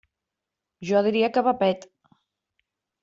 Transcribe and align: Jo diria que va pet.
Jo 0.91 1.03
diria 1.09 1.29
que 1.35 1.45
va 1.49 1.55
pet. 1.63 1.89